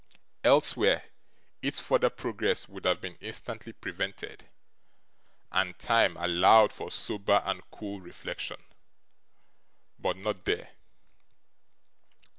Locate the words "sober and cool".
6.89-8.01